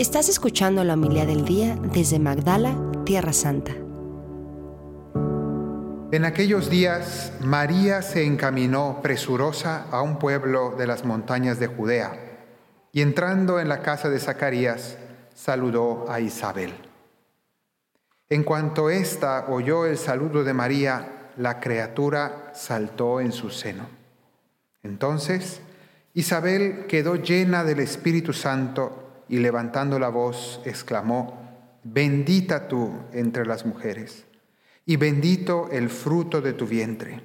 Estás 0.00 0.30
escuchando 0.30 0.82
la 0.82 0.94
humildad 0.94 1.26
del 1.26 1.44
día 1.44 1.76
desde 1.92 2.18
Magdala, 2.18 2.74
Tierra 3.04 3.34
Santa. 3.34 3.72
En 6.10 6.24
aquellos 6.24 6.70
días, 6.70 7.34
María 7.42 8.00
se 8.00 8.24
encaminó 8.24 9.00
presurosa 9.02 9.84
a 9.90 10.00
un 10.00 10.18
pueblo 10.18 10.74
de 10.78 10.86
las 10.86 11.04
montañas 11.04 11.60
de 11.60 11.66
Judea 11.66 12.18
y 12.92 13.02
entrando 13.02 13.60
en 13.60 13.68
la 13.68 13.82
casa 13.82 14.08
de 14.08 14.18
Zacarías, 14.18 14.96
saludó 15.34 16.10
a 16.10 16.18
Isabel. 16.20 16.72
En 18.30 18.42
cuanto 18.42 18.88
ésta 18.88 19.48
oyó 19.50 19.84
el 19.84 19.98
saludo 19.98 20.44
de 20.44 20.54
María, 20.54 21.32
la 21.36 21.60
criatura 21.60 22.52
saltó 22.54 23.20
en 23.20 23.32
su 23.32 23.50
seno. 23.50 23.86
Entonces, 24.82 25.60
Isabel 26.14 26.86
quedó 26.86 27.16
llena 27.16 27.64
del 27.64 27.80
Espíritu 27.80 28.32
Santo 28.32 28.99
y 29.30 29.38
levantando 29.38 30.00
la 30.00 30.08
voz 30.08 30.60
exclamó, 30.64 31.38
bendita 31.84 32.66
tú 32.66 32.92
entre 33.12 33.46
las 33.46 33.64
mujeres 33.64 34.26
y 34.84 34.96
bendito 34.96 35.68
el 35.70 35.88
fruto 35.88 36.40
de 36.40 36.52
tu 36.52 36.66
vientre. 36.66 37.22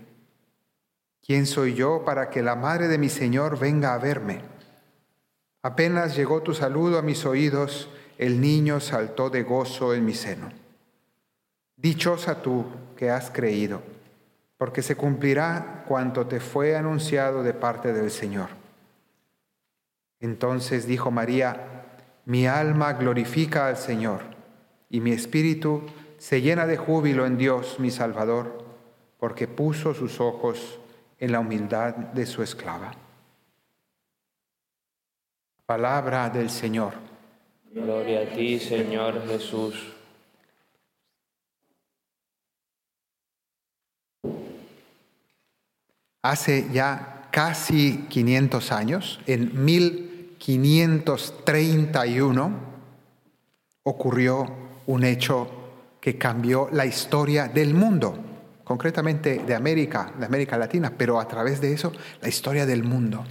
¿Quién 1.25 1.47
soy 1.47 1.73
yo 1.73 2.05
para 2.05 2.29
que 2.29 2.43
la 2.43 2.55
madre 2.55 2.87
de 2.87 2.99
mi 2.99 3.09
Señor 3.09 3.57
venga 3.57 3.95
a 3.95 3.97
verme? 3.97 4.43
Apenas 5.63 6.15
llegó 6.15 6.43
tu 6.43 6.53
saludo 6.53 6.99
a 6.99 7.01
mis 7.01 7.25
oídos, 7.25 7.89
el 8.19 8.39
niño 8.39 8.79
saltó 8.79 9.31
de 9.31 9.41
gozo 9.41 9.95
en 9.95 10.05
mi 10.05 10.13
seno. 10.13 10.51
Dichosa 11.75 12.43
tú 12.43 12.65
que 12.95 13.09
has 13.09 13.31
creído, 13.31 13.81
porque 14.59 14.83
se 14.83 14.95
cumplirá 14.95 15.83
cuanto 15.87 16.27
te 16.27 16.39
fue 16.39 16.75
anunciado 16.75 17.41
de 17.41 17.55
parte 17.55 17.93
del 17.93 18.11
Señor. 18.11 18.49
Entonces 20.19 20.85
dijo 20.85 21.09
María, 21.09 21.75
mi 22.25 22.47
alma 22.47 22.93
glorifica 22.93 23.67
al 23.67 23.77
Señor, 23.77 24.21
y 24.89 24.99
mi 24.99 25.11
espíritu 25.11 25.83
se 26.17 26.41
llena 26.41 26.65
de 26.65 26.77
júbilo 26.77 27.25
en 27.25 27.37
Dios 27.37 27.79
mi 27.79 27.91
Salvador, 27.91 28.65
porque 29.19 29.47
puso 29.47 29.93
sus 29.93 30.19
ojos 30.19 30.79
en 31.19 31.31
la 31.31 31.39
humildad 31.39 31.95
de 31.95 32.25
su 32.25 32.43
esclava. 32.43 32.91
Palabra 35.65 36.29
del 36.29 36.49
Señor. 36.49 36.93
Gloria 37.71 38.21
a 38.21 38.25
ti, 38.35 38.59
Señor 38.59 39.27
Jesús. 39.27 39.93
Hace 46.21 46.69
ya 46.71 47.27
casi 47.31 48.05
500 48.09 48.71
años, 48.71 49.19
en 49.27 49.63
1531, 50.39 52.75
ocurrió 53.83 54.45
un 54.87 55.03
hecho 55.03 55.47
que 55.99 56.17
cambió 56.17 56.69
la 56.71 56.85
historia 56.85 57.47
del 57.47 57.73
mundo, 57.73 58.17
concretamente 58.63 59.39
de 59.39 59.55
América, 59.55 60.13
de 60.17 60.25
América 60.25 60.57
Latina, 60.57 60.93
pero 60.95 61.19
a 61.19 61.27
través 61.27 61.59
de 61.61 61.73
eso 61.73 61.91
la 62.21 62.29
historia 62.29 62.65
del 62.65 62.83
mundo. 62.83 63.23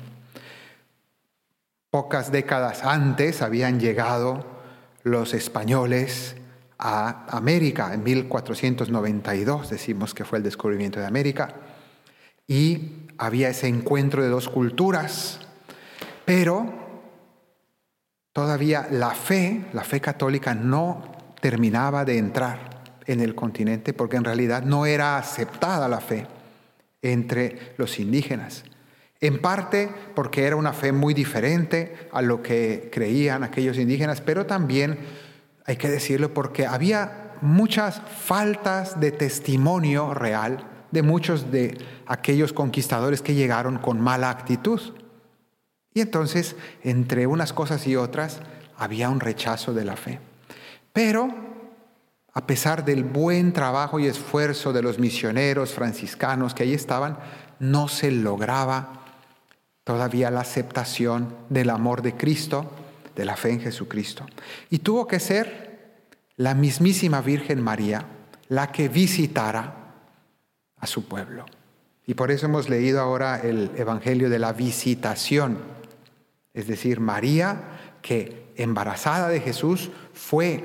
Pocas 1.91 2.33
décadas 2.33 2.84
antes 2.84 3.42
habían 3.42 3.78
llegado 3.78 4.44
los 5.05 5.34
españoles 5.34 6.34
a 6.78 7.27
América, 7.36 7.94
en 7.94 8.02
1492 8.02 9.70
decimos 9.70 10.14
que 10.14 10.24
fue 10.24 10.39
el 10.39 10.44
descubrimiento 10.44 10.98
de 10.98 11.06
América, 11.06 11.55
y 12.48 13.06
había 13.16 13.48
ese 13.48 13.68
encuentro 13.68 14.22
de 14.22 14.28
dos 14.28 14.48
culturas, 14.48 15.41
pero 16.24 16.83
todavía 18.34 18.88
la 18.90 19.12
fe, 19.12 19.64
la 19.72 19.82
fe 19.82 20.02
católica 20.02 20.54
no 20.54 21.02
terminaba 21.40 22.04
de 22.04 22.18
entrar 22.18 22.82
en 23.06 23.20
el 23.20 23.34
continente 23.34 23.94
porque 23.94 24.16
en 24.16 24.24
realidad 24.24 24.62
no 24.62 24.84
era 24.84 25.16
aceptada 25.16 25.88
la 25.88 26.00
fe 26.00 26.27
entre 27.00 27.74
los 27.78 27.98
indígenas. 27.98 28.64
En 29.20 29.40
parte 29.40 29.89
porque 30.14 30.45
era 30.45 30.56
una 30.56 30.74
fe 30.74 30.92
muy 30.92 31.14
diferente 31.14 32.08
a 32.12 32.20
lo 32.20 32.42
que 32.42 32.90
creían 32.92 33.42
aquellos 33.42 33.78
indígenas, 33.78 34.20
pero 34.20 34.45
también, 34.45 34.98
hay 35.64 35.77
que 35.77 35.89
decirlo, 35.89 36.34
porque 36.34 36.66
había 36.66 37.33
muchas 37.40 38.02
faltas 38.02 39.01
de 39.01 39.12
testimonio 39.12 40.12
real 40.12 40.70
de 40.95 41.02
muchos 41.02 41.51
de 41.51 41.77
aquellos 42.06 42.52
conquistadores 42.52 43.20
que 43.20 43.34
llegaron 43.34 43.78
con 43.78 44.01
mala 44.01 44.30
actitud. 44.30 44.80
Y 45.94 46.00
entonces, 46.00 46.56
entre 46.82 47.27
unas 47.27 47.52
cosas 47.52 47.86
y 47.86 47.96
otras, 47.96 48.40
había 48.77 49.08
un 49.08 49.20
rechazo 49.20 49.72
de 49.72 49.84
la 49.84 49.96
fe. 49.96 50.18
Pero, 50.92 51.28
a 52.32 52.46
pesar 52.46 52.84
del 52.84 53.05
buen 53.05 53.52
trabajo 53.52 54.00
y 54.00 54.06
esfuerzo 54.06 54.72
de 54.72 54.83
los 54.83 54.98
misioneros 54.98 55.72
franciscanos 55.72 56.52
que 56.52 56.64
allí 56.64 56.74
estaban, 56.74 57.16
no 57.60 57.88
se 57.88 58.10
lograba 58.10 59.04
todavía 59.84 60.30
la 60.30 60.40
aceptación 60.40 61.36
del 61.48 61.70
amor 61.70 62.02
de 62.02 62.16
Cristo, 62.16 62.70
de 63.14 63.24
la 63.24 63.36
fe 63.36 63.50
en 63.50 63.60
Jesucristo. 63.60 64.27
Y 64.70 64.80
tuvo 64.80 65.06
que 65.06 65.20
ser 65.20 66.02
la 66.36 66.54
mismísima 66.54 67.20
Virgen 67.20 67.62
María 67.62 68.04
la 68.48 68.72
que 68.72 68.88
visitara 68.88 69.74
a 70.78 70.86
su 70.86 71.06
pueblo. 71.06 71.46
Y 72.06 72.14
por 72.14 72.30
eso 72.30 72.46
hemos 72.46 72.68
leído 72.68 73.00
ahora 73.00 73.40
el 73.40 73.70
Evangelio 73.77 74.28
de 74.28 74.38
la 74.38 74.52
visitación. 74.52 75.58
Es 76.54 76.68
decir, 76.68 77.00
María, 77.00 77.60
que 78.00 78.52
embarazada 78.56 79.28
de 79.28 79.40
Jesús, 79.40 79.90
fue 80.12 80.64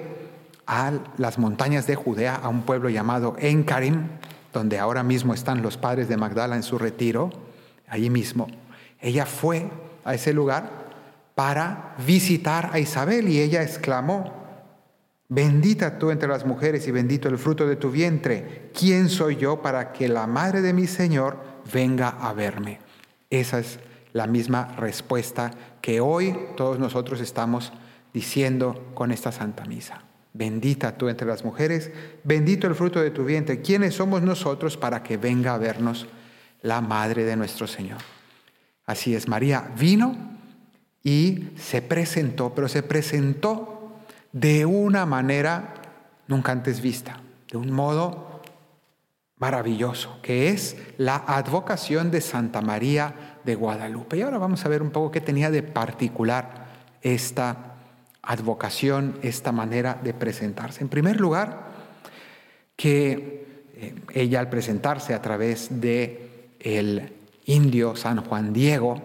a 0.67 0.94
las 1.17 1.39
montañas 1.39 1.88
de 1.88 1.95
Judea, 1.95 2.35
a 2.35 2.47
un 2.47 2.61
pueblo 2.61 2.89
llamado 2.89 3.35
Encarim, 3.39 4.07
donde 4.53 4.77
ahora 4.77 5.01
mismo 5.01 5.33
están 5.33 5.63
los 5.63 5.77
padres 5.77 6.07
de 6.07 6.17
Magdala 6.17 6.55
en 6.55 6.63
su 6.63 6.77
retiro, 6.77 7.31
allí 7.88 8.11
mismo. 8.11 8.47
Ella 9.01 9.25
fue 9.25 9.69
a 10.05 10.13
ese 10.13 10.31
lugar 10.31 10.69
para 11.33 11.95
visitar 12.06 12.69
a 12.71 12.79
Isabel 12.79 13.27
y 13.27 13.39
ella 13.39 13.63
exclamó, 13.63 14.31
bendita 15.27 15.97
tú 15.97 16.11
entre 16.11 16.27
las 16.27 16.45
mujeres 16.45 16.88
y 16.88 16.91
bendito 16.91 17.29
el 17.29 17.38
fruto 17.38 17.66
de 17.66 17.75
tu 17.75 17.89
vientre. 17.89 18.69
¿Quién 18.77 19.09
soy 19.09 19.38
yo 19.38 19.61
para 19.61 19.91
que 19.91 20.07
la 20.07 20.27
madre 20.27 20.61
de 20.61 20.73
mi 20.73 20.85
Señor 20.85 21.38
venga 21.73 22.09
a 22.09 22.33
verme? 22.33 22.79
Esa 23.29 23.59
es 23.59 23.79
la 24.14 24.28
misma 24.28 24.75
respuesta 24.78 25.52
que 25.81 26.02
hoy 26.02 26.38
todos 26.58 26.80
nosotros 26.80 27.22
estamos 27.22 27.72
diciendo 28.14 28.92
con 28.94 29.12
esta 29.12 29.31
Santa 29.31 29.66
Misa. 29.66 30.02
Bendita 30.34 30.97
tú 30.97 31.09
entre 31.09 31.28
las 31.28 31.44
mujeres, 31.44 31.92
bendito 32.24 32.68
el 32.68 32.75
fruto 32.75 33.02
de 33.02 33.12
tu 33.12 33.25
vientre. 33.25 33.62
¿Quiénes 33.62 33.96
somos 33.96 34.22
nosotros 34.22 34.78
para 34.78 35.03
que 35.03 35.18
venga 35.18 35.53
a 35.53 35.58
vernos 35.58 36.08
la 36.62 36.81
madre 36.81 37.24
de 37.24 37.36
nuestro 37.36 37.68
Señor? 37.68 38.00
Así 38.86 39.16
es, 39.16 39.28
María 39.28 39.72
vino 39.78 40.16
y 41.03 41.50
se 41.58 41.81
presentó, 41.81 42.53
pero 42.53 42.68
se 42.68 42.84
presentó 42.84 44.00
de 44.31 44.66
una 44.66 45.06
manera 45.06 45.74
nunca 46.28 46.52
antes 46.52 46.81
vista, 46.81 47.19
de 47.52 47.58
un 47.58 47.72
modo 47.72 48.38
maravilloso, 49.39 50.19
que 50.22 50.50
es 50.50 50.77
la 50.97 51.16
advocación 51.16 52.11
de 52.11 52.22
Santa 52.22 52.61
María 52.61 53.39
de 53.45 53.55
Guadalupe. 53.55 54.17
Y 54.17 54.22
ahora 54.22 54.38
vamos 54.38 54.66
a 54.66 54.69
ver 54.69 54.81
un 54.81 54.91
poco 54.91 55.11
qué 55.11 55.22
tenía 55.22 55.50
de 55.50 55.63
particular 55.63 56.67
esta 57.01 57.75
advocación, 58.22 59.17
esta 59.22 59.51
manera 59.51 60.00
de 60.03 60.13
presentarse. 60.13 60.83
En 60.83 60.89
primer 60.89 61.19
lugar, 61.19 61.69
que 62.75 63.66
eh, 63.75 63.95
ella 64.13 64.41
al 64.41 64.50
presentarse 64.50 65.13
a 65.13 65.22
través 65.22 65.81
de 65.81 66.51
el 66.59 67.13
indio 67.45 67.95
San 67.95 68.23
Juan 68.25 68.51
Diego, 68.51 69.01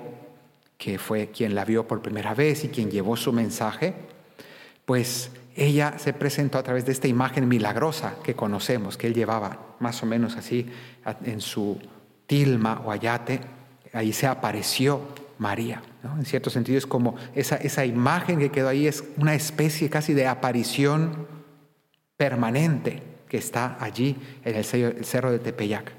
que 0.76 0.98
fue 0.98 1.28
quien 1.28 1.54
la 1.54 1.64
vio 1.64 1.86
por 1.86 2.02
primera 2.02 2.34
vez 2.34 2.64
y 2.64 2.68
quien 2.68 2.90
llevó 2.90 3.16
su 3.16 3.32
mensaje, 3.32 3.94
pues 4.84 5.30
ella 5.56 5.98
se 5.98 6.12
presentó 6.12 6.58
a 6.58 6.62
través 6.62 6.84
de 6.84 6.92
esta 6.92 7.08
imagen 7.08 7.48
milagrosa 7.48 8.16
que 8.22 8.34
conocemos, 8.34 8.96
que 8.96 9.06
él 9.06 9.14
llevaba 9.14 9.76
más 9.78 10.02
o 10.02 10.06
menos 10.06 10.36
así 10.36 10.66
en 11.24 11.40
su 11.40 11.78
tilma 12.26 12.82
o 12.84 12.90
ayate, 12.90 13.40
ahí 13.92 14.12
se 14.12 14.26
apareció 14.26 15.00
María. 15.38 15.82
En 16.02 16.24
cierto 16.24 16.50
sentido 16.50 16.78
es 16.78 16.86
como 16.86 17.16
esa, 17.34 17.56
esa 17.56 17.84
imagen 17.84 18.38
que 18.38 18.50
quedó 18.50 18.68
ahí 18.68 18.86
es 18.86 19.04
una 19.16 19.34
especie 19.34 19.88
casi 19.88 20.12
de 20.12 20.26
aparición 20.26 21.26
permanente 22.16 23.02
que 23.28 23.38
está 23.38 23.76
allí 23.80 24.16
en 24.44 24.56
el 24.56 24.64
cerro 25.04 25.32
de 25.32 25.38
Tepeyac. 25.38 25.92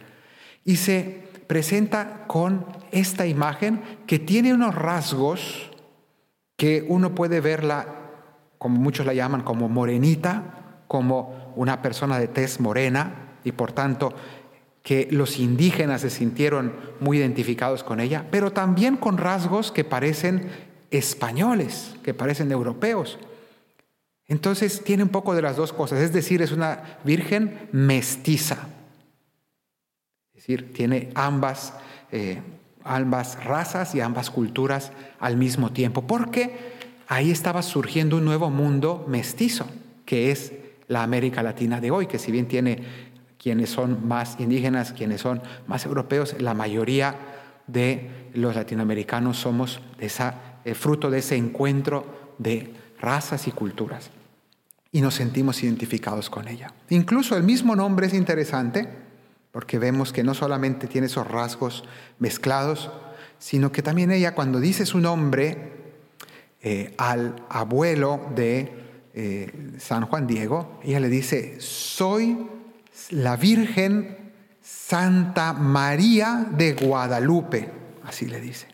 Y 0.63 0.77
se 0.77 1.23
presenta 1.47 2.25
con 2.27 2.65
esta 2.91 3.25
imagen 3.27 3.81
que 4.07 4.19
tiene 4.19 4.53
unos 4.53 4.73
rasgos 4.73 5.71
que 6.55 6.85
uno 6.87 7.13
puede 7.13 7.41
verla, 7.41 8.04
como 8.65 8.79
muchos 8.79 9.05
la 9.05 9.13
llaman, 9.13 9.43
como 9.43 9.69
morenita, 9.69 10.81
como 10.87 11.53
una 11.55 11.83
persona 11.83 12.17
de 12.17 12.27
tez 12.27 12.59
morena, 12.59 13.37
y 13.43 13.51
por 13.51 13.73
tanto 13.73 14.11
que 14.81 15.07
los 15.11 15.37
indígenas 15.37 16.01
se 16.01 16.09
sintieron 16.09 16.73
muy 16.99 17.19
identificados 17.19 17.83
con 17.83 17.99
ella, 17.99 18.25
pero 18.31 18.51
también 18.51 18.97
con 18.97 19.19
rasgos 19.19 19.71
que 19.71 19.83
parecen 19.83 20.49
españoles, 20.89 21.93
que 22.01 22.15
parecen 22.15 22.51
europeos. 22.51 23.19
Entonces 24.27 24.83
tiene 24.83 25.03
un 25.03 25.09
poco 25.09 25.35
de 25.35 25.43
las 25.43 25.57
dos 25.57 25.71
cosas, 25.71 25.99
es 25.99 26.11
decir, 26.11 26.41
es 26.41 26.51
una 26.51 26.97
virgen 27.03 27.69
mestiza. 27.71 28.57
Es 30.33 30.41
decir, 30.41 30.73
tiene 30.73 31.11
ambas, 31.13 31.75
eh, 32.11 32.41
ambas 32.83 33.45
razas 33.45 33.93
y 33.93 34.01
ambas 34.01 34.31
culturas 34.31 34.91
al 35.19 35.37
mismo 35.37 35.71
tiempo, 35.71 36.01
porque 36.07 36.73
ahí 37.07 37.31
estaba 37.31 37.61
surgiendo 37.61 38.17
un 38.17 38.25
nuevo 38.25 38.49
mundo 38.49 39.05
mestizo, 39.07 39.67
que 40.05 40.31
es 40.31 40.53
la 40.87 41.03
América 41.03 41.43
Latina 41.43 41.81
de 41.81 41.91
hoy, 41.91 42.07
que 42.07 42.19
si 42.19 42.31
bien 42.31 42.47
tiene 42.47 42.83
quienes 43.37 43.69
son 43.69 44.07
más 44.07 44.39
indígenas, 44.39 44.93
quienes 44.93 45.21
son 45.21 45.41
más 45.67 45.85
europeos, 45.85 46.35
la 46.39 46.53
mayoría 46.53 47.15
de 47.67 48.29
los 48.33 48.55
latinoamericanos 48.55 49.37
somos 49.37 49.81
esa, 49.99 50.59
eh, 50.65 50.73
fruto 50.73 51.09
de 51.09 51.19
ese 51.19 51.35
encuentro 51.35 52.33
de 52.37 52.73
razas 52.99 53.47
y 53.47 53.51
culturas. 53.51 54.11
Y 54.91 55.01
nos 55.01 55.15
sentimos 55.15 55.61
identificados 55.63 56.29
con 56.29 56.47
ella. 56.47 56.73
Incluso 56.89 57.35
el 57.35 57.43
mismo 57.43 57.75
nombre 57.75 58.07
es 58.07 58.13
interesante, 58.13 58.87
porque 59.51 59.77
vemos 59.79 60.11
que 60.11 60.23
no 60.23 60.33
solamente 60.33 60.87
tiene 60.87 61.07
esos 61.07 61.27
rasgos 61.27 61.83
mezclados, 62.19 62.91
sino 63.37 63.71
que 63.71 63.81
también 63.81 64.11
ella 64.11 64.35
cuando 64.35 64.59
dice 64.59 64.85
su 64.85 64.99
nombre 64.99 65.84
eh, 66.67 66.95
al 66.97 67.35
abuelo 67.47 68.31
de 68.33 68.73
eh, 69.13 69.75
San 69.77 70.07
Juan 70.07 70.25
Diego, 70.25 70.79
ella 70.81 70.99
le 70.99 71.09
dice, 71.09 71.61
soy 71.61 72.49
la 73.11 73.35
Virgen 73.35 74.31
Santa 74.61 75.53
María 75.53 76.47
de 76.49 76.73
Guadalupe, 76.73 77.69
así 78.03 78.25
le 78.25 78.41
dice. 78.41 78.65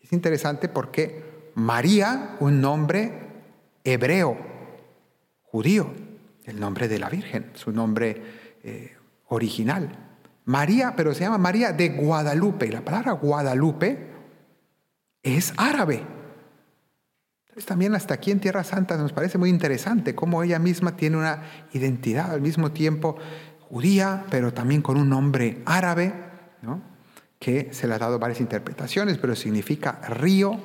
Es 0.00 0.10
interesante 0.14 0.70
porque 0.70 1.50
María, 1.54 2.38
un 2.40 2.62
nombre 2.62 3.12
hebreo, 3.84 4.38
judío, 5.42 5.92
el 6.44 6.58
nombre 6.58 6.88
de 6.88 6.98
la 6.98 7.10
Virgen, 7.10 7.50
su 7.52 7.72
nombre 7.72 8.22
eh, 8.64 8.96
original. 9.28 10.14
María, 10.46 10.94
pero 10.96 11.12
se 11.12 11.24
llama 11.24 11.36
María 11.36 11.72
de 11.72 11.90
Guadalupe. 11.90 12.68
Y 12.68 12.70
la 12.70 12.80
palabra 12.80 13.12
Guadalupe 13.12 13.98
es 15.22 15.52
árabe. 15.58 16.21
También 17.66 17.94
hasta 17.94 18.14
aquí 18.14 18.30
en 18.30 18.40
Tierra 18.40 18.64
Santa 18.64 18.96
nos 18.96 19.12
parece 19.12 19.36
muy 19.36 19.50
interesante 19.50 20.14
cómo 20.14 20.42
ella 20.42 20.58
misma 20.58 20.96
tiene 20.96 21.18
una 21.18 21.42
identidad 21.72 22.30
al 22.30 22.40
mismo 22.40 22.72
tiempo 22.72 23.16
judía, 23.68 24.24
pero 24.30 24.54
también 24.54 24.80
con 24.80 24.96
un 24.96 25.08
nombre 25.08 25.62
árabe, 25.66 26.12
que 27.38 27.72
se 27.72 27.86
le 27.86 27.94
ha 27.94 27.98
dado 27.98 28.18
varias 28.18 28.40
interpretaciones, 28.40 29.18
pero 29.18 29.36
significa 29.36 30.00
río. 30.08 30.58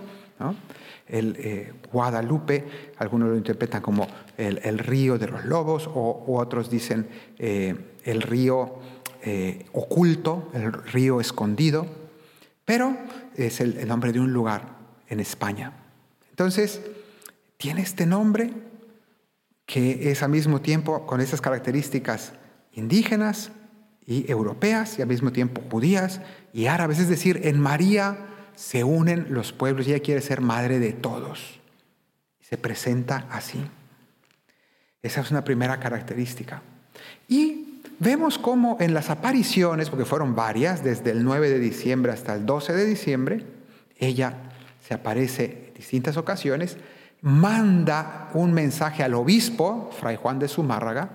El 1.08 1.36
eh, 1.40 1.74
Guadalupe, 1.92 2.68
algunos 2.98 3.30
lo 3.30 3.38
interpretan 3.38 3.82
como 3.82 4.08
el, 4.38 4.78
río 4.78 5.18
de 5.18 5.28
los 5.28 5.46
lobos, 5.46 5.90
o 5.94 6.38
otros 6.38 6.70
dicen 6.70 7.08
eh, 7.38 7.96
el 8.04 8.22
río 8.22 8.76
eh, 9.24 9.66
oculto, 9.74 10.52
el 10.54 10.72
río 10.72 11.20
escondido, 11.20 11.86
pero 12.64 12.96
es 13.36 13.60
el 13.60 13.88
nombre 13.88 14.14
de 14.14 14.20
un 14.20 14.32
lugar 14.32 14.76
en 15.08 15.20
España. 15.20 15.87
Entonces, 16.38 16.82
tiene 17.58 17.82
este 17.82 18.06
nombre 18.06 18.54
que 19.66 20.12
es 20.12 20.22
al 20.22 20.30
mismo 20.30 20.62
tiempo 20.62 21.08
con 21.08 21.20
esas 21.20 21.42
características 21.42 22.34
indígenas 22.74 23.50
y 24.06 24.30
europeas 24.30 25.00
y 25.00 25.02
al 25.02 25.08
mismo 25.08 25.32
tiempo 25.32 25.64
judías 25.72 26.22
y 26.54 26.68
árabes. 26.68 27.00
Es 27.00 27.10
decir, 27.10 27.42
en 27.46 27.60
María 27.60 28.28
se 28.54 28.84
unen 28.84 29.26
los 29.32 29.52
pueblos 29.52 29.88
y 29.88 29.94
ella 29.94 30.04
quiere 30.04 30.22
ser 30.22 30.42
madre 30.42 30.78
de 30.78 30.94
todos. 30.94 31.60
Se 32.40 32.56
presenta 32.56 33.26
así. 33.32 33.60
Esa 35.02 35.22
es 35.22 35.32
una 35.32 35.44
primera 35.44 35.80
característica. 35.80 36.62
Y 37.28 37.82
vemos 37.98 38.38
cómo 38.38 38.78
en 38.80 38.94
las 38.94 39.10
apariciones, 39.10 39.90
porque 39.90 40.06
fueron 40.06 40.36
varias, 40.36 40.84
desde 40.84 41.10
el 41.10 41.24
9 41.24 41.50
de 41.50 41.58
diciembre 41.58 42.12
hasta 42.12 42.36
el 42.36 42.46
12 42.46 42.74
de 42.74 42.86
diciembre, 42.86 43.44
ella 43.98 44.38
se 44.88 44.94
aparece 44.94 45.67
distintas 45.78 46.18
ocasiones, 46.18 46.78
manda 47.22 48.30
un 48.34 48.54
mensaje 48.54 49.04
al 49.04 49.14
obispo, 49.14 49.90
Fray 50.00 50.16
Juan 50.16 50.40
de 50.40 50.48
Zumárraga, 50.48 51.10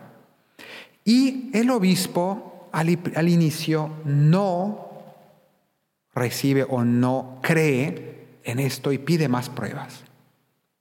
y 1.04 1.50
el 1.52 1.70
obispo 1.70 2.68
al, 2.72 3.28
inicio 3.28 3.90
no 4.04 4.88
recibe 6.14 6.64
o 6.68 6.84
no 6.84 7.40
cree 7.42 8.38
en 8.44 8.58
esto 8.58 8.92
y 8.92 8.98
pide 8.98 9.28
más 9.28 9.50
pruebas. 9.50 10.04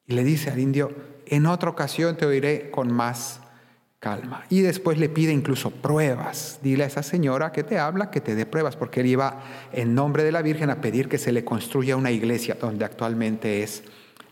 Y 0.06 0.14
le 0.14 0.24
dice 0.24 0.52
al 0.52 0.60
indio, 0.60 0.94
en 1.26 1.46
otra 1.46 1.70
ocasión 1.70 2.18
te 2.18 2.26
oiré 2.26 2.72
con 2.72 2.92
más 2.92 3.42
calma. 4.02 4.46
Y 4.50 4.62
después 4.62 4.98
le 4.98 5.10
pide 5.10 5.32
incluso 5.32 5.70
pruebas. 5.70 6.60
Dile 6.64 6.84
a 6.84 6.88
esa 6.88 7.04
señora 7.04 7.52
que 7.52 7.64
te 7.64 7.78
habla 7.78 8.10
que 8.10 8.20
te 8.20 8.34
dé 8.34 8.48
pruebas, 8.48 8.76
porque 8.76 9.02
él 9.02 9.06
iba 9.06 9.44
en 9.72 9.94
nombre 9.94 10.24
de 10.24 10.32
la 10.32 10.42
Virgen 10.42 10.72
a 10.72 10.82
pedir 10.82 11.08
que 11.08 11.20
se 11.20 11.32
le 11.32 11.46
construya 11.46 11.96
una 11.96 12.10
iglesia 12.10 12.58
donde 12.60 12.84
actualmente 12.84 13.62
es 13.62 13.84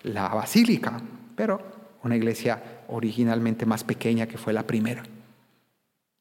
la 0.02 0.28
basílica, 0.30 1.00
pero 1.36 1.62
una 2.04 2.18
iglesia 2.18 2.82
originalmente 2.88 3.68
más 3.68 3.84
pequeña 3.84 4.26
que 4.26 4.40
fue 4.40 4.54
la 4.54 4.64
primera. 4.64 5.04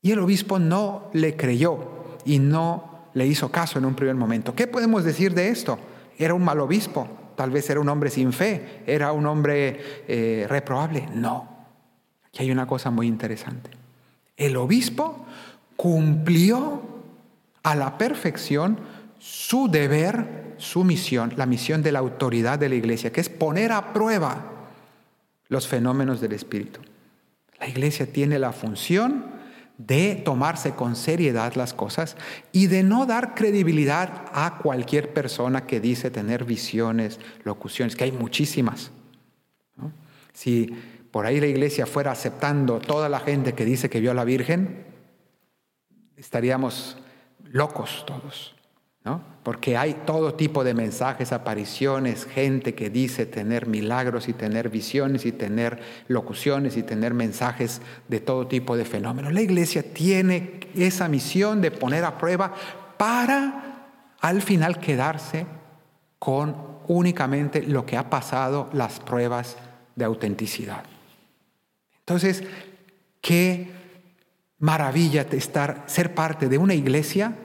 Y 0.02 0.12
el 0.12 0.18
obispo 0.18 0.58
no 0.58 1.08
le 1.14 1.34
creyó 1.34 2.18
y 2.26 2.38
no 2.38 3.08
le 3.14 3.26
hizo 3.26 3.50
caso 3.50 3.78
en 3.78 3.86
un 3.86 3.94
primer 3.94 4.14
momento. 4.14 4.54
¿Qué 4.54 4.66
podemos 4.66 5.04
decir 5.04 5.32
de 5.32 5.48
esto? 5.48 5.78
Era 6.18 6.34
un 6.34 6.44
mal 6.44 6.60
obispo, 6.60 7.08
tal 7.34 7.50
vez 7.50 7.70
era 7.70 7.80
un 7.80 7.88
hombre 7.88 8.10
sin 8.10 8.34
fe, 8.34 8.82
era 8.86 9.12
un 9.12 9.24
hombre 9.24 10.04
eh, 10.06 10.46
reprobable. 10.50 11.08
No. 11.14 11.57
Aquí 12.28 12.42
hay 12.42 12.50
una 12.50 12.66
cosa 12.66 12.90
muy 12.90 13.06
interesante. 13.06 13.70
El 14.36 14.56
obispo 14.56 15.26
cumplió 15.76 16.82
a 17.62 17.74
la 17.74 17.98
perfección 17.98 18.78
su 19.18 19.68
deber, 19.68 20.54
su 20.58 20.84
misión, 20.84 21.34
la 21.36 21.46
misión 21.46 21.82
de 21.82 21.92
la 21.92 21.98
autoridad 21.98 22.58
de 22.58 22.68
la 22.68 22.74
iglesia, 22.76 23.12
que 23.12 23.20
es 23.20 23.28
poner 23.28 23.72
a 23.72 23.92
prueba 23.92 24.52
los 25.48 25.66
fenómenos 25.66 26.20
del 26.20 26.32
Espíritu. 26.32 26.80
La 27.58 27.68
iglesia 27.68 28.12
tiene 28.12 28.38
la 28.38 28.52
función 28.52 29.38
de 29.78 30.16
tomarse 30.16 30.72
con 30.72 30.96
seriedad 30.96 31.54
las 31.54 31.72
cosas 31.72 32.16
y 32.52 32.66
de 32.66 32.82
no 32.82 33.06
dar 33.06 33.34
credibilidad 33.34 34.24
a 34.32 34.58
cualquier 34.58 35.12
persona 35.12 35.66
que 35.66 35.80
dice 35.80 36.10
tener 36.10 36.44
visiones, 36.44 37.20
locuciones, 37.44 37.94
que 37.94 38.04
hay 38.04 38.12
muchísimas. 38.12 38.90
Si 40.32 40.74
por 41.10 41.26
ahí 41.26 41.40
la 41.40 41.46
iglesia 41.46 41.86
fuera 41.86 42.12
aceptando 42.12 42.78
toda 42.80 43.08
la 43.08 43.20
gente 43.20 43.54
que 43.54 43.64
dice 43.64 43.88
que 43.88 44.00
vio 44.00 44.10
a 44.10 44.14
la 44.14 44.24
Virgen, 44.24 44.84
estaríamos 46.16 46.98
locos 47.44 48.04
todos 48.06 48.54
porque 49.42 49.76
hay 49.76 49.94
todo 50.04 50.34
tipo 50.34 50.62
de 50.64 50.74
mensajes, 50.74 51.32
apariciones, 51.32 52.26
gente 52.26 52.74
que 52.74 52.90
dice 52.90 53.24
tener 53.24 53.66
milagros 53.66 54.28
y 54.28 54.34
tener 54.34 54.68
visiones 54.68 55.24
y 55.24 55.32
tener 55.32 55.80
locuciones 56.08 56.76
y 56.76 56.82
tener 56.82 57.14
mensajes 57.14 57.80
de 58.08 58.20
todo 58.20 58.46
tipo 58.46 58.76
de 58.76 58.84
fenómenos. 58.84 59.32
La 59.32 59.40
iglesia 59.40 59.82
tiene 59.82 60.60
esa 60.74 61.08
misión 61.08 61.62
de 61.62 61.70
poner 61.70 62.04
a 62.04 62.18
prueba 62.18 62.54
para 62.98 63.86
al 64.20 64.42
final 64.42 64.78
quedarse 64.80 65.46
con 66.18 66.54
únicamente 66.88 67.62
lo 67.62 67.86
que 67.86 67.96
ha 67.96 68.10
pasado, 68.10 68.68
las 68.72 69.00
pruebas 69.00 69.56
de 69.96 70.04
autenticidad. 70.04 70.84
Entonces, 72.08 72.42
qué 73.20 73.70
maravilla 74.58 75.26
estar, 75.30 75.84
ser 75.88 76.14
parte 76.14 76.48
de 76.48 76.56
una 76.56 76.72
iglesia 76.72 77.36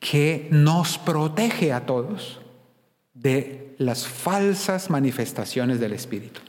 que 0.00 0.48
nos 0.50 0.98
protege 0.98 1.72
a 1.72 1.86
todos 1.86 2.40
de 3.14 3.76
las 3.78 4.08
falsas 4.08 4.90
manifestaciones 4.90 5.78
del 5.78 5.92
Espíritu. 5.92 6.40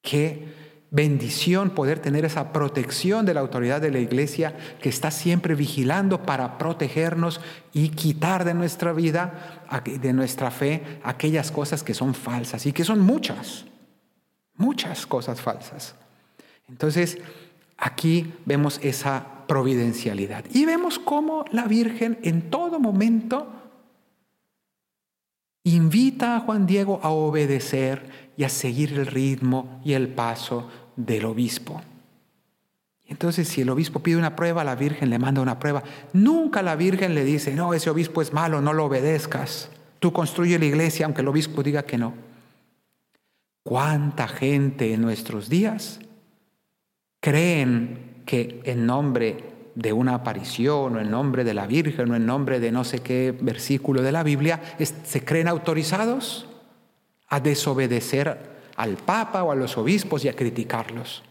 Qué 0.00 0.48
bendición 0.90 1.68
poder 1.68 1.98
tener 1.98 2.24
esa 2.24 2.54
protección 2.54 3.26
de 3.26 3.34
la 3.34 3.40
autoridad 3.40 3.82
de 3.82 3.90
la 3.90 3.98
iglesia 3.98 4.56
que 4.80 4.88
está 4.88 5.10
siempre 5.10 5.54
vigilando 5.54 6.22
para 6.22 6.56
protegernos 6.56 7.38
y 7.74 7.90
quitar 7.90 8.46
de 8.46 8.54
nuestra 8.54 8.94
vida, 8.94 9.68
de 9.84 10.12
nuestra 10.14 10.50
fe, 10.50 11.00
aquellas 11.02 11.50
cosas 11.50 11.82
que 11.82 11.92
son 11.92 12.14
falsas 12.14 12.64
y 12.64 12.72
que 12.72 12.84
son 12.84 13.00
muchas, 13.00 13.66
muchas 14.56 15.06
cosas 15.06 15.42
falsas. 15.42 15.96
Entonces, 16.68 17.18
aquí 17.76 18.32
vemos 18.46 18.80
esa 18.82 19.46
providencialidad. 19.46 20.44
Y 20.52 20.64
vemos 20.64 20.98
cómo 20.98 21.44
la 21.52 21.64
Virgen 21.64 22.18
en 22.22 22.50
todo 22.50 22.80
momento 22.80 23.48
invita 25.64 26.36
a 26.36 26.40
Juan 26.40 26.66
Diego 26.66 27.00
a 27.02 27.10
obedecer 27.10 28.32
y 28.36 28.44
a 28.44 28.48
seguir 28.48 28.92
el 28.92 29.06
ritmo 29.06 29.80
y 29.84 29.94
el 29.94 30.08
paso 30.08 30.68
del 30.96 31.24
obispo. 31.24 31.80
Entonces, 33.06 33.48
si 33.48 33.60
el 33.60 33.70
obispo 33.70 34.00
pide 34.00 34.16
una 34.16 34.34
prueba, 34.34 34.64
la 34.64 34.74
Virgen 34.74 35.10
le 35.10 35.18
manda 35.18 35.42
una 35.42 35.58
prueba. 35.58 35.82
Nunca 36.12 36.62
la 36.62 36.74
Virgen 36.74 37.14
le 37.14 37.24
dice, 37.24 37.54
no, 37.54 37.74
ese 37.74 37.90
obispo 37.90 38.22
es 38.22 38.32
malo, 38.32 38.60
no 38.60 38.72
lo 38.72 38.86
obedezcas. 38.86 39.70
Tú 39.98 40.12
construye 40.12 40.58
la 40.58 40.64
iglesia 40.64 41.06
aunque 41.06 41.20
el 41.20 41.28
obispo 41.28 41.62
diga 41.62 41.84
que 41.84 41.98
no. 41.98 42.14
¿Cuánta 43.62 44.28
gente 44.28 44.92
en 44.92 45.00
nuestros 45.00 45.48
días 45.48 46.00
creen 47.24 48.20
que 48.26 48.60
en 48.64 48.84
nombre 48.84 49.38
de 49.74 49.94
una 49.94 50.16
aparición 50.16 50.94
o 50.94 51.00
en 51.00 51.10
nombre 51.10 51.42
de 51.42 51.54
la 51.54 51.66
Virgen 51.66 52.10
o 52.10 52.16
en 52.16 52.26
nombre 52.26 52.60
de 52.60 52.70
no 52.70 52.84
sé 52.84 52.98
qué 52.98 53.34
versículo 53.40 54.02
de 54.02 54.12
la 54.12 54.22
Biblia, 54.22 54.60
se 54.78 55.24
creen 55.24 55.48
autorizados 55.48 56.46
a 57.28 57.40
desobedecer 57.40 58.38
al 58.76 58.98
Papa 58.98 59.42
o 59.42 59.50
a 59.50 59.54
los 59.54 59.78
obispos 59.78 60.22
y 60.26 60.28
a 60.28 60.36
criticarlos. 60.36 61.22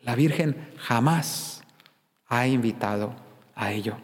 La 0.00 0.16
Virgen 0.16 0.56
jamás 0.76 1.62
ha 2.26 2.48
invitado 2.48 3.14
a 3.54 3.70
ello. 3.70 3.96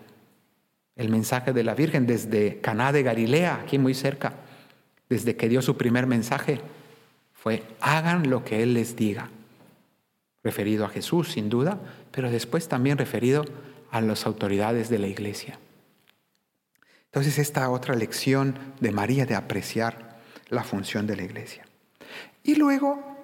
El 0.95 1.09
mensaje 1.09 1.53
de 1.53 1.64
la 1.64 1.75
Virgen 1.75 2.07
desde 2.07 2.61
Caná 2.61 2.93
de 2.93 3.03
Galilea, 3.03 3.62
aquí 3.64 3.76
muy 3.76 3.95
cerca, 3.95 4.35
desde 5.09 5.35
que 5.35 5.49
dio 5.49 5.62
su 5.62 5.76
primer 5.76 6.07
mensaje, 6.07 6.61
fue 7.33 7.64
hagan 7.81 8.31
lo 8.31 8.45
que 8.45 8.62
Él 8.62 8.75
les 8.75 8.95
diga. 8.95 9.31
Referido 10.45 10.85
a 10.85 10.91
Jesús, 10.91 11.33
sin 11.33 11.49
duda, 11.49 11.81
pero 12.13 12.31
después 12.31 12.69
también 12.69 12.99
referido 12.99 13.45
a 13.91 14.01
las 14.01 14.27
autoridades 14.27 14.89
de 14.89 15.01
la 15.01 15.09
iglesia. 15.09 15.59
Entonces 17.07 17.39
esta 17.39 17.71
otra 17.71 17.95
lección 17.95 18.59
de 18.81 18.93
María 18.93 19.25
de 19.25 19.35
apreciar 19.35 20.21
la 20.51 20.65
función 20.65 21.07
de 21.07 21.17
la 21.17 21.23
iglesia. 21.23 21.65
Y 22.43 22.57
luego 22.57 23.17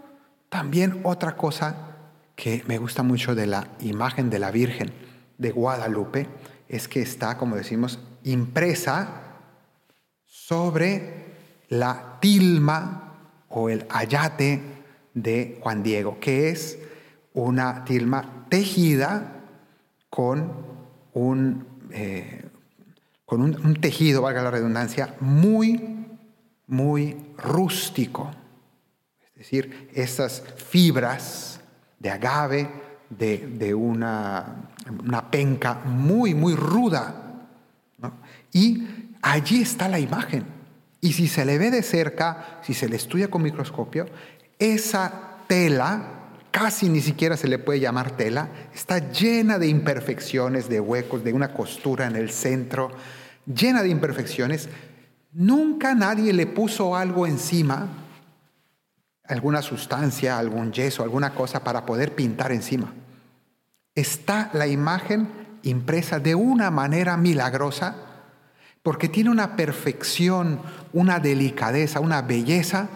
también 0.48 1.00
otra 1.04 1.36
cosa 1.36 1.96
que 2.36 2.64
me 2.66 2.78
gusta 2.78 3.02
mucho 3.02 3.34
de 3.34 3.46
la 3.46 3.68
imagen 3.80 4.30
de 4.30 4.38
la 4.38 4.50
Virgen 4.50 4.92
de 5.38 5.50
Guadalupe 5.50 6.28
es 6.68 6.88
que 6.88 7.02
está, 7.02 7.36
como 7.36 7.56
decimos, 7.56 7.98
impresa 8.24 9.22
sobre 10.24 11.34
la 11.68 12.18
tilma 12.20 13.32
o 13.48 13.68
el 13.68 13.86
ayate 13.90 14.62
de 15.14 15.58
Juan 15.62 15.82
Diego, 15.82 16.18
que 16.20 16.50
es 16.50 16.78
una 17.34 17.84
tilma 17.84 18.46
tejida 18.48 19.40
con 20.08 20.52
un, 21.12 21.66
eh, 21.90 22.44
con 23.24 23.42
un, 23.42 23.80
tejido, 23.80 24.22
valga 24.22 24.42
la 24.42 24.50
redundancia, 24.50 25.14
muy, 25.20 26.06
muy 26.66 27.16
rústico. 27.38 28.30
Es 29.34 29.38
decir, 29.38 29.90
esas 29.94 30.42
fibras 30.56 31.60
de 31.98 32.10
agave, 32.10 32.68
de, 33.08 33.74
una, 33.74 34.70
una, 35.02 35.30
penca 35.30 35.74
muy, 35.84 36.34
muy 36.34 36.54
ruda. 36.54 37.46
Y 38.52 38.86
allí 39.22 39.62
está 39.62 39.88
la 39.88 39.98
imagen. 39.98 40.44
Y 41.00 41.12
si 41.12 41.28
se 41.28 41.44
le 41.44 41.58
ve 41.58 41.70
de 41.70 41.82
cerca, 41.82 42.60
si 42.62 42.74
se 42.74 42.88
le 42.88 42.96
estudia 42.96 43.30
con 43.30 43.42
microscopio, 43.42 44.06
esa 44.58 45.38
tela 45.46 46.19
casi 46.50 46.88
ni 46.88 47.00
siquiera 47.00 47.36
se 47.36 47.48
le 47.48 47.58
puede 47.58 47.80
llamar 47.80 48.16
tela, 48.16 48.48
está 48.74 49.10
llena 49.10 49.58
de 49.58 49.68
imperfecciones, 49.68 50.68
de 50.68 50.80
huecos, 50.80 51.24
de 51.24 51.32
una 51.32 51.52
costura 51.52 52.06
en 52.06 52.16
el 52.16 52.30
centro, 52.30 52.90
llena 53.46 53.82
de 53.82 53.88
imperfecciones. 53.88 54.68
Nunca 55.32 55.94
nadie 55.94 56.32
le 56.32 56.46
puso 56.46 56.96
algo 56.96 57.26
encima, 57.26 57.88
alguna 59.24 59.62
sustancia, 59.62 60.38
algún 60.38 60.72
yeso, 60.72 61.02
alguna 61.02 61.34
cosa 61.34 61.62
para 61.62 61.86
poder 61.86 62.14
pintar 62.14 62.52
encima. 62.52 62.92
Está 63.94 64.50
la 64.52 64.66
imagen 64.66 65.28
impresa 65.62 66.18
de 66.18 66.34
una 66.34 66.70
manera 66.70 67.16
milagrosa 67.16 67.96
porque 68.82 69.08
tiene 69.08 69.30
una 69.30 69.56
perfección, 69.56 70.60
una 70.92 71.20
delicadeza, 71.20 72.00
una 72.00 72.22
belleza 72.22 72.88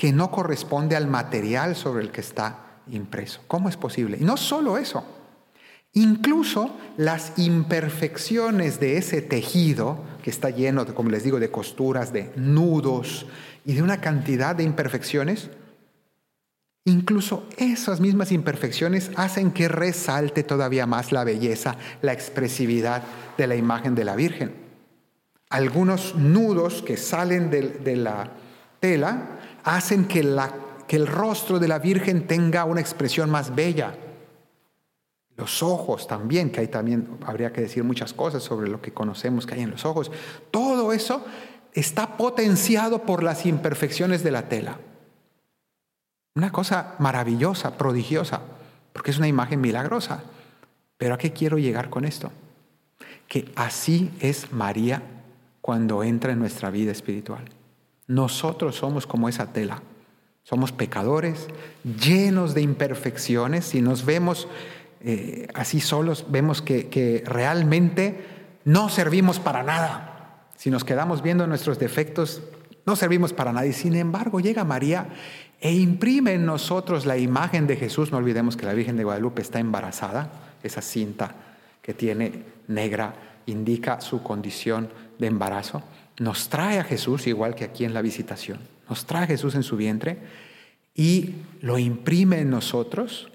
que 0.00 0.14
no 0.14 0.30
corresponde 0.30 0.96
al 0.96 1.08
material 1.08 1.76
sobre 1.76 2.02
el 2.02 2.10
que 2.10 2.22
está 2.22 2.80
impreso. 2.90 3.42
¿Cómo 3.46 3.68
es 3.68 3.76
posible? 3.76 4.16
Y 4.18 4.24
no 4.24 4.38
solo 4.38 4.78
eso, 4.78 5.04
incluso 5.92 6.74
las 6.96 7.34
imperfecciones 7.36 8.80
de 8.80 8.96
ese 8.96 9.20
tejido, 9.20 9.98
que 10.22 10.30
está 10.30 10.48
lleno, 10.48 10.86
de, 10.86 10.94
como 10.94 11.10
les 11.10 11.22
digo, 11.22 11.38
de 11.38 11.50
costuras, 11.50 12.14
de 12.14 12.32
nudos 12.34 13.26
y 13.66 13.74
de 13.74 13.82
una 13.82 14.00
cantidad 14.00 14.56
de 14.56 14.62
imperfecciones, 14.62 15.50
incluso 16.86 17.46
esas 17.58 18.00
mismas 18.00 18.32
imperfecciones 18.32 19.10
hacen 19.16 19.50
que 19.50 19.68
resalte 19.68 20.44
todavía 20.44 20.86
más 20.86 21.12
la 21.12 21.24
belleza, 21.24 21.76
la 22.00 22.14
expresividad 22.14 23.02
de 23.36 23.46
la 23.46 23.54
imagen 23.54 23.94
de 23.94 24.04
la 24.04 24.16
Virgen. 24.16 24.54
Algunos 25.50 26.14
nudos 26.14 26.80
que 26.80 26.96
salen 26.96 27.50
de, 27.50 27.68
de 27.68 27.96
la 27.96 28.30
tela 28.80 29.39
hacen 29.76 30.06
que, 30.06 30.20
el 30.20 31.06
rostro 31.06 31.58
de 31.58 31.68
la 31.68 31.78
Virgen 31.78 32.26
tenga 32.26 32.64
una 32.64 32.80
expresión 32.80 33.30
más 33.30 33.54
bella. 33.54 33.94
Los 35.36 35.62
ojos 35.62 36.06
también, 36.06 36.50
que 36.50 36.60
hay 36.60 36.68
también, 36.68 37.18
habría 37.24 37.52
que 37.52 37.60
decir 37.60 37.84
muchas 37.84 38.12
cosas 38.12 38.42
sobre 38.42 38.68
lo 38.68 38.82
que 38.82 38.92
conocemos 38.92 39.46
que 39.46 39.54
hay 39.54 39.62
en 39.62 39.70
los 39.70 39.84
ojos. 39.84 40.10
Todo 40.50 40.92
eso 40.92 41.24
está 41.72 42.16
potenciado 42.16 43.02
por 43.02 43.22
las 43.22 43.46
imperfecciones 43.46 44.24
de 44.24 44.30
la 44.32 44.48
tela. 44.48 44.78
Una 46.34 46.50
cosa 46.50 46.96
maravillosa, 46.98 47.78
prodigiosa, 47.78 48.40
porque 48.92 49.12
es 49.12 49.18
una 49.18 49.28
imagen 49.28 49.60
milagrosa. 49.60 50.24
Pero 50.96 51.14
¿a 51.14 51.18
qué 51.18 51.32
quiero 51.32 51.58
llegar 51.58 51.88
con 51.90 52.04
esto? 52.04 52.32
Que 53.28 53.50
así 53.54 54.10
es 54.20 54.52
María 54.52 55.02
cuando 55.60 56.02
entra 56.02 56.32
en 56.32 56.40
nuestra 56.40 56.70
vida 56.70 56.90
espiritual. 56.90 57.44
Nosotros 58.10 58.74
somos 58.74 59.06
como 59.06 59.28
esa 59.28 59.52
tela. 59.52 59.82
Somos 60.42 60.72
pecadores, 60.72 61.46
llenos 61.84 62.54
de 62.54 62.60
imperfecciones. 62.60 63.66
Si 63.66 63.82
nos 63.82 64.04
vemos 64.04 64.48
eh, 65.00 65.46
así 65.54 65.78
solos, 65.78 66.26
vemos 66.28 66.60
que, 66.60 66.88
que 66.88 67.22
realmente 67.24 68.24
no 68.64 68.88
servimos 68.88 69.38
para 69.38 69.62
nada. 69.62 70.48
Si 70.56 70.70
nos 70.70 70.82
quedamos 70.82 71.22
viendo 71.22 71.46
nuestros 71.46 71.78
defectos, 71.78 72.42
no 72.84 72.96
servimos 72.96 73.32
para 73.32 73.52
nada. 73.52 73.68
Y 73.68 73.72
sin 73.72 73.94
embargo, 73.94 74.40
llega 74.40 74.64
María 74.64 75.06
e 75.60 75.72
imprime 75.72 76.32
en 76.32 76.46
nosotros 76.46 77.06
la 77.06 77.16
imagen 77.16 77.68
de 77.68 77.76
Jesús. 77.76 78.10
No 78.10 78.18
olvidemos 78.18 78.56
que 78.56 78.66
la 78.66 78.74
Virgen 78.74 78.96
de 78.96 79.04
Guadalupe 79.04 79.40
está 79.40 79.60
embarazada. 79.60 80.32
Esa 80.64 80.82
cinta 80.82 81.36
que 81.80 81.94
tiene 81.94 82.42
negra 82.66 83.14
indica 83.46 84.00
su 84.00 84.24
condición 84.24 84.88
de 85.20 85.28
embarazo 85.28 85.84
nos 86.20 86.50
trae 86.50 86.78
a 86.78 86.84
Jesús, 86.84 87.26
igual 87.26 87.54
que 87.54 87.64
aquí 87.64 87.86
en 87.86 87.94
la 87.94 88.02
visitación, 88.02 88.60
nos 88.90 89.06
trae 89.06 89.24
a 89.24 89.26
Jesús 89.26 89.54
en 89.54 89.62
su 89.62 89.76
vientre 89.78 90.18
y 90.94 91.34
lo 91.62 91.78
imprime 91.78 92.40
en 92.40 92.50
nosotros 92.50 93.30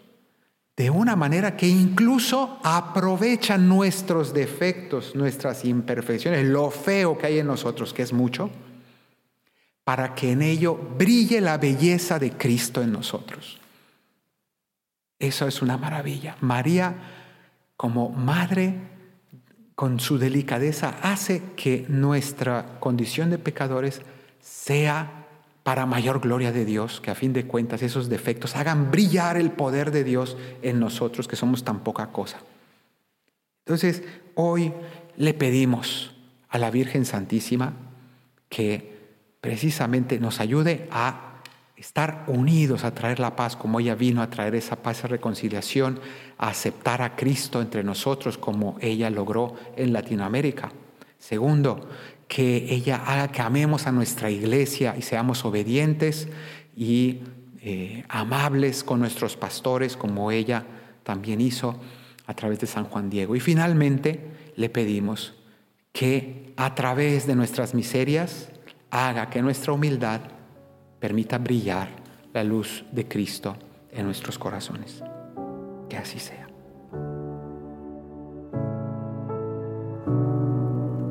de 0.78 0.92
una 0.92 1.16
manera 1.16 1.58
que 1.58 1.68
incluso 1.68 2.60
aprovecha 2.64 3.58
nuestros 3.58 4.34
defectos, 4.34 5.16
nuestras 5.16 5.66
imperfecciones, 5.66 6.46
lo 6.46 6.70
feo 6.70 7.18
que 7.18 7.26
hay 7.26 7.40
en 7.40 7.48
nosotros, 7.48 7.92
que 7.92 8.04
es 8.04 8.14
mucho, 8.14 8.52
para 9.84 10.14
que 10.14 10.34
en 10.34 10.44
ello 10.44 10.76
brille 10.76 11.42
la 11.42 11.58
belleza 11.58 12.20
de 12.20 12.34
Cristo 12.34 12.84
en 12.84 12.92
nosotros. 12.92 13.60
Eso 15.18 15.48
es 15.48 15.62
una 15.64 15.78
maravilla. 15.78 16.38
María, 16.42 16.94
como 17.78 18.10
madre, 18.10 18.95
con 19.76 20.00
su 20.00 20.18
delicadeza 20.18 20.98
hace 21.02 21.42
que 21.56 21.86
nuestra 21.90 22.80
condición 22.80 23.30
de 23.30 23.38
pecadores 23.38 24.02
sea 24.40 25.26
para 25.64 25.86
mayor 25.86 26.22
gloria 26.22 26.52
de 26.52 26.64
Dios, 26.64 27.02
que 27.02 27.12
a 27.12 27.16
fin 27.16 27.34
de 27.34 27.48
cuentas 27.48 27.82
esos 27.82 28.08
defectos 28.08 28.56
hagan 28.56 28.92
brillar 28.92 29.36
el 29.36 29.52
poder 29.52 29.92
de 29.92 30.04
Dios 30.04 30.38
en 30.62 30.80
nosotros, 30.80 31.28
que 31.28 31.36
somos 31.36 31.64
tan 31.64 31.80
poca 31.80 32.08
cosa. 32.12 32.38
Entonces, 33.66 34.04
hoy 34.36 34.72
le 35.18 35.34
pedimos 35.34 36.14
a 36.50 36.60
la 36.60 36.70
Virgen 36.70 37.04
Santísima 37.04 37.74
que 38.48 38.96
precisamente 39.42 40.20
nos 40.20 40.40
ayude 40.40 40.88
a 40.92 41.35
estar 41.78 42.24
unidos 42.28 42.84
a 42.84 42.94
traer 42.94 43.20
la 43.20 43.36
paz 43.36 43.56
como 43.56 43.80
ella 43.80 43.96
vino 43.96 44.22
a 44.22 44.30
traer 44.30 44.56
esa 44.56 44.78
paz 44.78 45.02
y 45.04 45.08
reconciliación, 45.08 46.00
a 46.38 46.50
aceptar 46.50 47.02
a 47.02 47.16
Cristo 47.16 47.62
entre 47.62 47.84
nosotros 47.84 48.38
como 48.38 48.78
ella 48.82 49.10
logró 49.10 49.56
en 49.76 49.92
Latinoamérica. 49.92 50.72
Segundo, 51.20 51.90
que 52.28 52.74
ella 52.74 53.04
haga 53.06 53.32
que 53.32 53.42
amemos 53.42 53.88
a 53.88 53.92
nuestra 53.92 54.30
iglesia 54.30 54.96
y 54.98 55.02
seamos 55.02 55.46
obedientes 55.46 56.28
y 56.76 57.20
eh, 57.62 58.04
amables 58.10 58.84
con 58.84 59.00
nuestros 59.00 59.36
pastores 59.36 59.98
como 59.98 60.32
ella 60.32 60.66
también 61.04 61.42
hizo 61.42 61.80
a 62.26 62.34
través 62.34 62.60
de 62.60 62.68
San 62.68 62.86
Juan 62.86 63.10
Diego. 63.10 63.36
Y 63.36 63.40
finalmente 63.40 64.20
le 64.56 64.70
pedimos 64.70 65.34
que 65.92 66.54
a 66.58 66.74
través 66.76 67.28
de 67.28 67.36
nuestras 67.36 67.74
miserias 67.74 68.50
haga 68.92 69.30
que 69.30 69.42
nuestra 69.42 69.74
humildad 69.74 70.22
permita 71.00 71.38
brillar 71.38 71.90
la 72.34 72.44
luz 72.44 72.86
de 72.92 73.08
Cristo 73.08 73.56
en 73.92 74.06
nuestros 74.06 74.38
corazones. 74.38 75.04
Que 75.90 75.98
así 75.98 76.20
sea. 76.20 76.48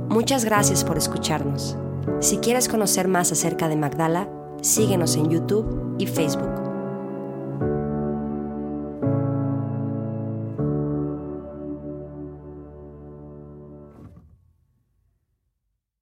Muchas 0.08 0.44
gracias 0.44 0.84
por 0.84 0.96
escucharnos. 0.96 1.76
Si 2.20 2.38
quieres 2.38 2.68
conocer 2.68 3.08
más 3.08 3.32
acerca 3.32 3.68
de 3.68 3.76
Magdala, 3.76 4.28
síguenos 4.62 5.16
en 5.16 5.28
YouTube 5.28 5.96
y 5.98 6.06
Facebook. 6.06 6.53